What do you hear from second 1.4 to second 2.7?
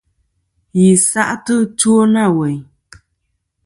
ɨtwo na weyn.